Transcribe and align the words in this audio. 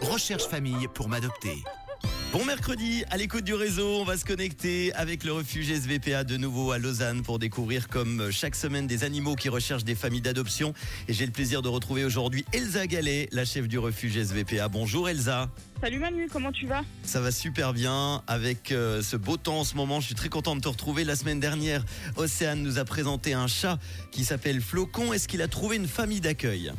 Recherche 0.00 0.44
famille 0.46 0.86
pour 0.94 1.08
m'adopter. 1.08 1.64
Bon 2.32 2.44
mercredi, 2.44 3.04
à 3.10 3.16
l'écoute 3.16 3.42
du 3.42 3.54
réseau, 3.54 4.00
on 4.00 4.04
va 4.04 4.16
se 4.16 4.24
connecter 4.24 4.92
avec 4.92 5.24
le 5.24 5.32
refuge 5.32 5.72
SVPA 5.72 6.22
de 6.22 6.36
nouveau 6.36 6.70
à 6.70 6.78
Lausanne 6.78 7.22
pour 7.22 7.40
découvrir 7.40 7.88
comme 7.88 8.30
chaque 8.30 8.54
semaine 8.54 8.86
des 8.86 9.02
animaux 9.02 9.34
qui 9.34 9.48
recherchent 9.48 9.84
des 9.84 9.94
familles 9.96 10.20
d'adoption. 10.20 10.74
Et 11.08 11.12
j'ai 11.12 11.26
le 11.26 11.32
plaisir 11.32 11.62
de 11.62 11.68
retrouver 11.68 12.04
aujourd'hui 12.04 12.44
Elsa 12.52 12.86
Gallet, 12.86 13.28
la 13.32 13.44
chef 13.44 13.66
du 13.66 13.78
refuge 13.78 14.22
SVPA. 14.22 14.68
Bonjour 14.68 15.08
Elsa. 15.08 15.48
Salut 15.80 15.98
Manu, 15.98 16.28
comment 16.30 16.52
tu 16.52 16.66
vas? 16.66 16.82
Ça 17.02 17.20
va 17.20 17.32
super 17.32 17.72
bien 17.72 18.22
avec 18.26 18.70
euh, 18.70 19.02
ce 19.02 19.16
beau 19.16 19.38
temps 19.38 19.60
en 19.60 19.64
ce 19.64 19.74
moment. 19.74 20.00
Je 20.00 20.06
suis 20.06 20.14
très 20.14 20.28
content 20.28 20.54
de 20.54 20.60
te 20.60 20.68
retrouver. 20.68 21.04
La 21.04 21.16
semaine 21.16 21.40
dernière, 21.40 21.84
Océane 22.16 22.62
nous 22.62 22.78
a 22.78 22.84
présenté 22.84 23.32
un 23.32 23.48
chat 23.48 23.78
qui 24.12 24.24
s'appelle 24.24 24.60
Flocon. 24.60 25.12
Est-ce 25.12 25.26
qu'il 25.26 25.42
a 25.42 25.48
trouvé 25.48 25.76
une 25.76 25.88
famille 25.88 26.20
d'accueil? 26.20 26.72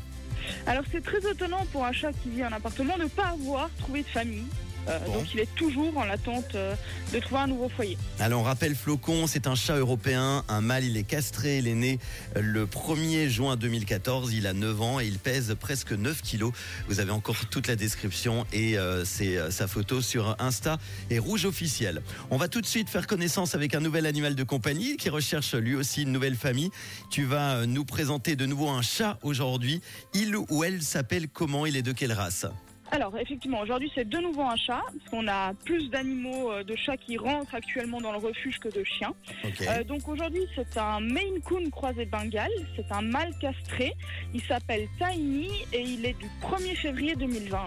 Alors 0.66 0.84
c'est 0.92 1.04
très 1.04 1.20
étonnant 1.30 1.66
pour 1.72 1.86
un 1.86 1.92
chat 1.92 2.12
qui 2.14 2.30
vit 2.30 2.46
en 2.46 2.52
appartement 2.52 2.98
de 2.98 3.04
ne 3.04 3.08
pas 3.08 3.28
avoir 3.28 3.70
trouvé 3.78 4.04
de 4.04 4.08
famille. 4.08 4.46
Euh, 4.90 5.00
Bon. 5.06 5.20
Donc 5.20 5.34
il 5.34 5.40
est 5.40 5.56
toujours 5.56 5.98
en 5.98 6.04
l'attente 6.04 6.56
euh, 6.56 6.76
de 7.14 7.20
trouver 7.20 7.42
un 7.42 7.48
nouveau 7.48 7.70
foyer. 7.70 7.98
Alors 8.20 8.42
on 8.42 8.44
rappelle 8.44 8.76
Flocon, 8.76 9.28
c'est 9.28 9.48
un 9.48 9.56
chat 9.56 9.78
européen, 9.78 10.44
un 10.48 10.62
mâle, 10.62 10.84
il 10.84 10.98
est 10.98 11.04
castré, 11.04 11.60
il 11.60 11.68
est 11.68 11.76
né 11.76 12.00
euh, 12.36 12.42
le 12.42 12.66
1er 12.66 13.28
juin 13.30 13.56
2014, 13.56 14.34
il 14.34 14.48
a 14.48 14.54
9 14.54 14.82
ans 14.82 15.00
et 15.00 15.06
il 15.06 15.20
pèse 15.20 15.56
presque 15.60 15.92
9 15.92 16.22
kilos. 16.22 16.52
Vous 16.88 17.00
avez 17.00 17.12
encore 17.12 17.46
toute 17.50 17.68
la 17.68 17.76
description 17.76 18.46
et 18.54 18.78
euh, 18.78 19.06
c'est 19.06 19.38
euh, 19.38 19.52
sa 19.52 19.68
photo 19.68 20.02
sur 20.02 20.36
Insta 20.40 20.78
et 21.10 21.20
Rouge 21.20 21.46
officiel. 21.46 22.02
On 22.30 22.38
va 22.38 22.48
tout 22.48 22.62
de 22.62 22.66
suite 22.66 22.90
faire 22.90 23.08
connaissance 23.08 23.56
avec 23.56 23.76
un 23.76 23.80
nouvel 23.80 24.06
animal 24.06 24.36
de 24.36 24.44
compagnie 24.44 24.98
qui 24.98 25.10
recherche 25.10 25.54
lui 25.56 25.76
aussi 25.76 26.04
une 26.04 26.12
nouvelle 26.12 26.36
famille. 26.36 26.72
Tu 27.10 27.24
vas 27.24 27.66
nous 27.66 27.86
présenter 27.86 28.36
de 28.36 28.46
nouveau 28.46 28.70
un 28.70 28.82
chat 28.82 29.18
aujourd'hui. 29.24 29.82
Il 30.14 30.36
ou 30.36 30.64
elle 30.64 30.82
s'appelle 30.82 31.28
comment? 31.28 31.66
Il 31.66 31.78
est 31.78 31.82
de 31.82 31.92
quelle 31.92 32.14
race? 32.14 32.46
Alors 32.92 33.16
effectivement, 33.18 33.60
aujourd'hui 33.62 33.92
c'est 33.94 34.08
de 34.08 34.18
nouveau 34.18 34.42
un 34.42 34.56
chat, 34.56 34.82
parce 34.86 35.10
qu'on 35.12 35.28
a 35.28 35.54
plus 35.66 35.90
d'animaux 35.90 36.52
euh, 36.52 36.64
de 36.64 36.76
chats 36.76 36.98
qui 36.98 37.18
rentrent 37.18 37.54
actuellement 37.54 38.02
dans 38.02 38.12
le 38.12 38.18
refuge 38.18 38.58
que 38.60 38.68
de 38.70 38.84
chiens. 38.84 39.14
Euh, 39.62 39.84
donc 39.84 40.08
aujourd'hui 40.08 40.42
c'est 40.56 40.76
un 40.78 41.00
Maine 41.00 41.40
Coon 41.46 41.70
croisé 41.70 42.06
Bengale, 42.06 42.50
c'est 42.76 42.92
un 42.92 43.02
mâle 43.02 43.32
castré. 43.40 43.94
Il 44.34 44.42
s'appelle 44.42 44.88
Tiny 44.98 45.50
et 45.72 45.82
il 45.82 46.04
est 46.06 46.18
du 46.18 46.26
1er 46.42 46.76
février 46.76 47.16
2020. 47.16 47.64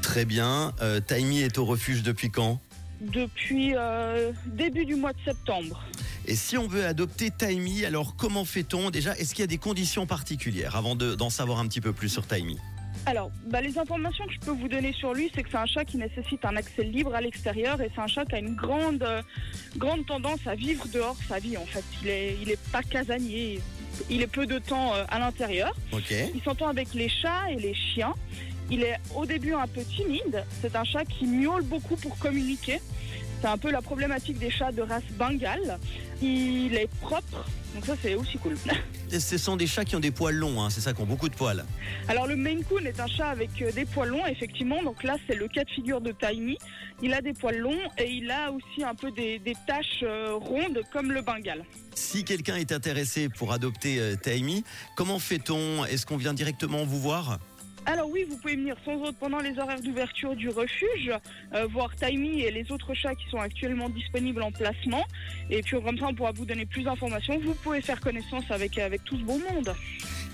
Très 0.00 0.24
bien. 0.24 0.72
Euh, 0.80 1.00
Taimi 1.00 1.40
est 1.40 1.58
au 1.58 1.64
refuge 1.64 2.02
depuis 2.04 2.30
quand? 2.30 2.60
Depuis 3.00 3.72
euh, 3.74 4.30
début 4.46 4.84
du 4.84 4.94
mois 4.94 5.12
de 5.12 5.18
septembre. 5.24 5.82
Et 6.26 6.36
si 6.36 6.56
on 6.56 6.68
veut 6.68 6.84
adopter 6.86 7.30
Taimi, 7.30 7.84
alors 7.84 8.14
comment 8.14 8.44
fait-on? 8.44 8.90
Déjà, 8.90 9.16
est-ce 9.16 9.34
qu'il 9.34 9.42
y 9.42 9.44
a 9.44 9.48
des 9.48 9.58
conditions 9.58 10.06
particulières 10.06 10.76
avant 10.76 10.94
de- 10.94 11.16
d'en 11.16 11.30
savoir 11.30 11.58
un 11.58 11.66
petit 11.66 11.80
peu 11.80 11.92
plus 11.92 12.08
sur 12.10 12.26
Taimi? 12.28 12.58
Alors, 13.04 13.30
bah, 13.46 13.60
les 13.60 13.78
informations 13.78 14.24
que 14.26 14.32
je 14.32 14.38
peux 14.38 14.52
vous 14.52 14.68
donner 14.68 14.92
sur 14.92 15.12
lui, 15.12 15.30
c'est 15.34 15.42
que 15.42 15.50
c'est 15.50 15.56
un 15.56 15.66
chat 15.66 15.84
qui 15.84 15.96
nécessite 15.96 16.44
un 16.44 16.56
accès 16.56 16.84
libre 16.84 17.14
à 17.14 17.20
l'extérieur 17.20 17.80
et 17.80 17.90
c'est 17.94 18.00
un 18.00 18.06
chat 18.06 18.24
qui 18.24 18.36
a 18.36 18.38
une 18.38 18.54
grande, 18.54 19.02
euh, 19.02 19.22
grande 19.76 20.06
tendance 20.06 20.46
à 20.46 20.54
vivre 20.54 20.86
dehors 20.92 21.16
sa 21.28 21.38
vie 21.40 21.56
en 21.56 21.66
fait. 21.66 21.84
Il 22.02 22.08
est, 22.08 22.36
il 22.40 22.50
est 22.50 22.60
pas 22.70 22.82
casanier, 22.82 23.60
il 24.08 24.22
est 24.22 24.28
peu 24.28 24.46
de 24.46 24.58
temps 24.58 24.94
euh, 24.94 25.04
à 25.08 25.18
l'intérieur. 25.18 25.74
Ok. 25.92 26.14
Il 26.34 26.40
s'entend 26.42 26.68
avec 26.68 26.94
les 26.94 27.08
chats 27.08 27.50
et 27.50 27.56
les 27.56 27.74
chiens. 27.74 28.14
Il 28.70 28.84
est 28.84 28.98
au 29.16 29.26
début 29.26 29.54
un 29.54 29.66
peu 29.66 29.82
timide. 29.82 30.44
C'est 30.60 30.76
un 30.76 30.84
chat 30.84 31.04
qui 31.04 31.26
miaule 31.26 31.64
beaucoup 31.64 31.96
pour 31.96 32.16
communiquer. 32.18 32.80
C'est 33.40 33.48
un 33.48 33.58
peu 33.58 33.72
la 33.72 33.82
problématique 33.82 34.38
des 34.38 34.50
chats 34.50 34.70
de 34.70 34.82
race 34.82 35.02
bengale. 35.18 35.78
Il 36.22 36.74
est 36.76 36.88
propre, 37.00 37.44
donc 37.74 37.84
ça 37.84 37.94
c'est 38.00 38.14
aussi 38.14 38.38
cool. 38.38 38.56
Et 39.12 39.20
ce 39.20 39.36
sont 39.36 39.56
des 39.56 39.66
chats 39.66 39.84
qui 39.84 39.96
ont 39.96 40.00
des 40.00 40.10
poils 40.10 40.36
longs, 40.36 40.62
hein, 40.62 40.70
c'est 40.70 40.80
ça, 40.80 40.92
qui 40.94 41.02
ont 41.02 41.06
beaucoup 41.06 41.28
de 41.28 41.34
poils. 41.34 41.64
Alors 42.08 42.26
le 42.26 42.36
Maine 42.36 42.62
Coon 42.64 42.84
est 42.86 42.98
un 43.00 43.06
chat 43.08 43.26
avec 43.26 43.50
euh, 43.60 43.72
des 43.72 43.84
poils 43.84 44.08
longs, 44.08 44.24
effectivement. 44.26 44.82
Donc 44.82 45.02
là, 45.02 45.16
c'est 45.26 45.34
le 45.34 45.48
cas 45.48 45.64
de 45.64 45.70
figure 45.70 46.00
de 46.00 46.12
Tiny. 46.12 46.56
Il 47.02 47.12
a 47.12 47.20
des 47.20 47.32
poils 47.34 47.58
longs 47.58 47.90
et 47.98 48.08
il 48.10 48.30
a 48.30 48.52
aussi 48.52 48.84
un 48.84 48.94
peu 48.94 49.10
des, 49.10 49.38
des 49.38 49.54
taches 49.66 50.02
euh, 50.02 50.34
rondes 50.34 50.80
comme 50.92 51.12
le 51.12 51.20
Bengale. 51.20 51.64
Si 51.94 52.24
quelqu'un 52.24 52.56
est 52.56 52.72
intéressé 52.72 53.28
pour 53.28 53.52
adopter 53.52 53.98
euh, 53.98 54.16
Taimi, 54.16 54.64
comment 54.96 55.18
fait-on? 55.18 55.84
Est-ce 55.84 56.06
qu'on 56.06 56.16
vient 56.16 56.32
directement 56.34 56.84
vous 56.84 57.00
voir? 57.00 57.38
Alors 57.84 58.08
oui, 58.08 58.24
vous 58.28 58.36
pouvez 58.36 58.54
venir 58.54 58.76
sans 58.84 58.94
autre 59.02 59.16
pendant 59.18 59.40
les 59.40 59.58
horaires 59.58 59.80
d'ouverture 59.80 60.36
du 60.36 60.48
refuge, 60.48 61.10
euh, 61.52 61.66
voir 61.66 61.94
Tiny 61.96 62.42
et 62.42 62.50
les 62.52 62.70
autres 62.70 62.94
chats 62.94 63.14
qui 63.14 63.28
sont 63.28 63.38
actuellement 63.38 63.88
disponibles 63.88 64.42
en 64.42 64.52
placement. 64.52 65.04
Et 65.50 65.62
puis 65.62 65.80
comme 65.82 65.98
ça, 65.98 66.06
on 66.08 66.14
pourra 66.14 66.30
vous 66.30 66.44
donner 66.44 66.64
plus 66.64 66.84
d'informations. 66.84 67.38
Vous 67.40 67.54
pouvez 67.54 67.80
faire 67.80 68.00
connaissance 68.00 68.44
avec, 68.50 68.78
avec 68.78 69.02
tout 69.04 69.16
ce 69.16 69.22
beau 69.22 69.38
monde. 69.50 69.74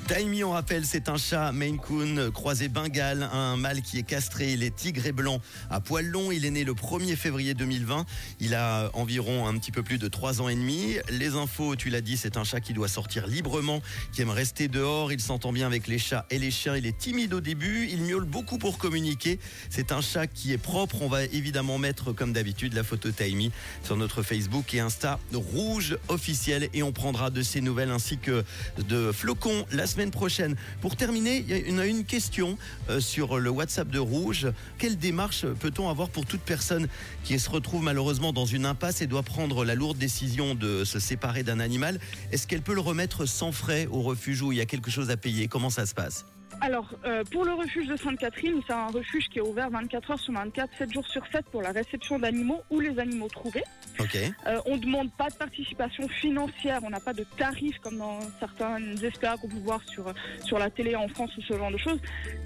Taimi, 0.08 0.42
on 0.42 0.52
rappelle, 0.52 0.86
c'est 0.86 1.10
un 1.10 1.18
chat 1.18 1.52
Maine 1.52 1.76
Coon 1.76 2.30
croisé 2.32 2.68
Bengale, 2.68 3.28
un 3.30 3.58
mâle 3.58 3.82
qui 3.82 3.98
est 3.98 4.04
castré, 4.04 4.54
il 4.54 4.62
est 4.62 4.74
tigre 4.74 5.04
et 5.04 5.12
blanc 5.12 5.42
à 5.68 5.80
poils 5.80 6.06
longs, 6.06 6.32
il 6.32 6.46
est 6.46 6.50
né 6.50 6.64
le 6.64 6.72
1er 6.72 7.14
février 7.14 7.52
2020, 7.52 8.06
il 8.40 8.54
a 8.54 8.90
environ 8.94 9.46
un 9.46 9.58
petit 9.58 9.70
peu 9.70 9.82
plus 9.82 9.98
de 9.98 10.08
3 10.08 10.40
ans 10.40 10.48
et 10.48 10.54
demi. 10.54 10.96
Les 11.10 11.34
infos, 11.34 11.76
tu 11.76 11.90
l'as 11.90 12.00
dit, 12.00 12.16
c'est 12.16 12.38
un 12.38 12.44
chat 12.44 12.60
qui 12.60 12.72
doit 12.72 12.88
sortir 12.88 13.26
librement, 13.26 13.82
qui 14.14 14.22
aime 14.22 14.30
rester 14.30 14.66
dehors, 14.66 15.12
il 15.12 15.20
s'entend 15.20 15.52
bien 15.52 15.66
avec 15.66 15.86
les 15.86 15.98
chats 15.98 16.24
et 16.30 16.38
les 16.38 16.50
chiens, 16.50 16.74
il 16.74 16.86
est 16.86 16.96
timide 16.96 17.34
au 17.34 17.40
début, 17.40 17.86
il 17.92 18.00
miaule 18.00 18.24
beaucoup 18.24 18.56
pour 18.56 18.78
communiquer, 18.78 19.38
c'est 19.68 19.92
un 19.92 20.00
chat 20.00 20.26
qui 20.26 20.54
est 20.54 20.58
propre, 20.58 21.02
on 21.02 21.08
va 21.08 21.24
évidemment 21.24 21.76
mettre 21.76 22.14
comme 22.14 22.32
d'habitude 22.32 22.72
la 22.72 22.82
photo 22.82 23.10
Taimi 23.10 23.52
sur 23.84 23.98
notre 23.98 24.22
Facebook 24.22 24.72
et 24.72 24.80
Insta 24.80 25.20
rouge 25.34 25.98
officiel. 26.08 26.70
Et 26.72 26.82
on 26.82 26.92
prendra 26.92 27.28
de 27.28 27.42
ses 27.42 27.60
nouvelles 27.60 27.90
ainsi 27.90 28.16
que 28.16 28.42
de 28.78 29.12
Flocon 29.12 29.66
la 29.70 29.86
semaine 29.86 29.97
prochaine. 30.06 30.56
Pour 30.80 30.96
terminer, 30.96 31.38
il 31.38 31.48
y 31.48 31.80
a 31.80 31.86
une, 31.86 32.04
question 32.04 32.56
euh, 32.88 33.00
sur 33.00 33.38
le 33.38 33.50
WhatsApp 33.50 33.88
de 33.88 33.98
Rouge. 33.98 34.48
Quelle 34.78 34.96
démarche 34.96 35.44
peut-on 35.60 35.88
avoir 35.88 36.08
pour 36.08 36.24
toute 36.24 36.40
personne 36.40 36.88
qui 37.24 37.38
se 37.38 37.50
retrouve 37.50 37.82
malheureusement 37.82 38.32
dans 38.32 38.46
une 38.46 38.64
impasse 38.64 39.02
et 39.02 39.06
doit 39.06 39.22
prendre 39.22 39.64
la 39.64 39.74
lourde 39.74 39.98
décision 39.98 40.54
de 40.54 40.84
se 40.84 41.00
séparer 41.00 41.42
d'un 41.42 41.60
animal? 41.60 41.98
Est-ce 42.32 42.46
qu'elle 42.46 42.62
peut 42.62 42.74
le 42.74 42.80
remettre 42.80 43.26
sans 43.26 43.52
frais 43.52 43.88
au 43.90 44.02
refuge 44.02 44.42
où 44.42 44.52
il 44.52 44.58
y 44.58 44.60
a 44.60 44.66
quelque 44.66 44.90
chose 44.90 45.10
à 45.10 45.16
payer? 45.16 45.48
Comment 45.48 45.70
ça 45.70 45.86
se 45.86 45.94
passe? 45.94 46.24
Alors, 46.60 46.90
euh, 47.04 47.22
pour 47.30 47.44
le 47.44 47.52
refuge 47.54 47.86
de 47.86 47.96
Sainte-Catherine, 47.96 48.60
c'est 48.66 48.72
un 48.72 48.88
refuge 48.88 49.28
qui 49.28 49.38
est 49.38 49.42
ouvert 49.42 49.70
24 49.70 50.10
heures 50.10 50.18
sur 50.18 50.32
24, 50.32 50.70
7 50.76 50.92
jours 50.92 51.06
sur 51.06 51.24
7 51.30 51.44
pour 51.46 51.62
la 51.62 51.70
réception 51.70 52.18
d'animaux 52.18 52.62
ou 52.70 52.80
les 52.80 52.98
animaux 52.98 53.28
trouvés. 53.28 53.62
Ok. 54.00 54.16
Euh, 54.46 54.60
on 54.66 54.76
ne 54.76 54.80
demande 54.80 55.10
pas 55.12 55.28
de 55.28 55.34
participation 55.34 56.08
financière, 56.08 56.80
on 56.82 56.90
n'a 56.90 57.00
pas 57.00 57.12
de 57.12 57.24
tarifs 57.36 57.78
comme 57.78 57.98
dans 57.98 58.18
certaines 58.40 58.96
SPA 58.96 59.36
qu'on 59.36 59.48
peut 59.48 59.58
voir 59.62 59.80
sur, 59.88 60.12
sur 60.44 60.58
la 60.58 60.68
télé 60.70 60.96
en 60.96 61.06
France 61.08 61.30
ou 61.36 61.42
ce 61.42 61.56
genre 61.56 61.70
de 61.70 61.78
choses. 61.78 62.00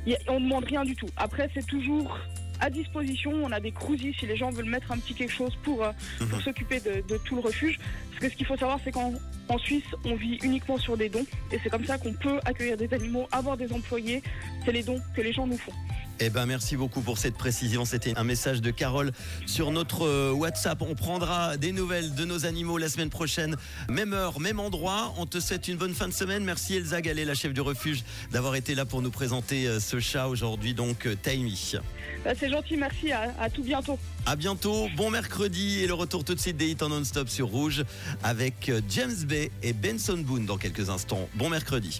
A- 0.06 0.10
on 0.28 0.40
ne 0.40 0.44
demande 0.44 0.64
rien 0.64 0.84
du 0.84 0.94
tout. 0.94 1.08
Après, 1.16 1.48
c'est 1.54 1.66
toujours 1.66 2.18
à 2.62 2.70
disposition, 2.70 3.32
on 3.42 3.50
a 3.50 3.58
des 3.58 3.72
cruises 3.72 4.14
si 4.18 4.24
les 4.26 4.36
gens 4.36 4.50
veulent 4.50 4.66
mettre 4.76 4.92
un 4.92 4.98
petit 4.98 5.14
quelque 5.14 5.32
chose 5.32 5.52
pour, 5.64 5.82
euh, 5.82 5.90
pour 6.18 6.38
Mhm. 6.38 6.44
s'occuper 6.44 6.78
de, 6.80 7.02
de 7.06 7.16
tout 7.18 7.34
le 7.34 7.40
refuge. 7.42 7.78
Parce 8.10 8.20
que 8.22 8.28
ce 8.30 8.36
qu'il 8.36 8.46
faut 8.46 8.56
savoir, 8.56 8.78
c'est 8.84 8.92
qu'en 8.92 9.12
en 9.48 9.58
Suisse, 9.58 9.84
on 10.04 10.14
vit 10.14 10.38
uniquement 10.44 10.78
sur 10.78 10.96
des 10.96 11.08
dons. 11.08 11.26
Et 11.50 11.58
c'est 11.62 11.70
comme 11.70 11.84
ça 11.84 11.98
qu'on 11.98 12.12
peut 12.14 12.38
accueillir 12.44 12.76
des 12.76 12.92
animaux, 12.94 13.26
avoir 13.32 13.56
des 13.56 13.72
employés. 13.72 14.22
C'est 14.64 14.70
les 14.72 14.84
dons 14.84 15.00
que 15.16 15.20
les 15.22 15.32
gens 15.32 15.46
nous 15.46 15.58
font. 15.58 15.72
Eh 16.20 16.30
ben 16.30 16.46
merci 16.46 16.76
beaucoup 16.76 17.00
pour 17.00 17.18
cette 17.18 17.34
précision. 17.34 17.84
C'était 17.84 18.16
un 18.16 18.24
message 18.24 18.60
de 18.60 18.70
Carole 18.70 19.12
sur 19.46 19.72
notre 19.72 20.06
euh, 20.06 20.32
WhatsApp. 20.32 20.80
On 20.82 20.94
prendra 20.94 21.56
des 21.56 21.72
nouvelles 21.72 22.14
de 22.14 22.24
nos 22.24 22.46
animaux 22.46 22.78
la 22.78 22.88
semaine 22.88 23.10
prochaine. 23.10 23.56
Même 23.88 24.12
heure, 24.12 24.38
même 24.38 24.60
endroit. 24.60 25.14
On 25.18 25.26
te 25.26 25.40
souhaite 25.40 25.66
une 25.66 25.76
bonne 25.76 25.94
fin 25.94 26.06
de 26.06 26.12
semaine. 26.12 26.44
Merci 26.44 26.76
Elsa 26.76 27.00
Gallet, 27.00 27.24
la 27.24 27.34
chef 27.34 27.52
du 27.52 27.60
refuge, 27.60 28.04
d'avoir 28.30 28.54
été 28.54 28.74
là 28.74 28.84
pour 28.84 29.02
nous 29.02 29.10
présenter 29.10 29.66
euh, 29.66 29.80
ce 29.80 29.98
chat 29.98 30.28
aujourd'hui, 30.28 30.74
donc 30.74 31.06
euh, 31.06 31.16
Taimi. 31.20 31.72
Bah, 32.24 32.32
c'est 32.38 32.50
gentil, 32.50 32.76
merci, 32.76 33.10
à, 33.10 33.34
à 33.40 33.50
tout 33.50 33.64
bientôt. 33.64 33.98
À 34.24 34.36
bientôt, 34.36 34.88
bon 34.96 35.10
mercredi 35.10 35.80
et 35.80 35.88
le 35.88 35.94
retour 35.94 36.22
tout 36.22 36.36
de 36.36 36.40
suite 36.40 36.56
des 36.56 36.68
hits 36.70 36.76
en 36.82 36.88
non-stop 36.88 37.28
sur 37.28 37.48
Rouge 37.48 37.84
avec 38.22 38.70
James 38.88 39.24
Bay 39.24 39.50
et 39.64 39.72
Benson 39.72 40.18
Boone 40.18 40.46
dans 40.46 40.56
quelques 40.58 40.88
instants. 40.88 41.28
Bon 41.34 41.50
mercredi. 41.50 41.90